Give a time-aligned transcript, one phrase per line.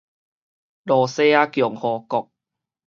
[0.03, 0.05] 露西
[1.25, 2.31] 亞共和國